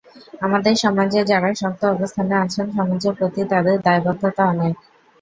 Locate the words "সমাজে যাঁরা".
0.77-1.49